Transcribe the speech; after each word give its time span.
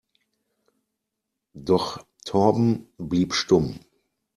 Doch 1.53 2.03
Torben 2.25 2.87
blieb 2.97 3.35
stumm. 3.35 3.81